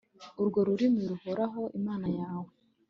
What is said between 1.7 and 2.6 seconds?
imana yawe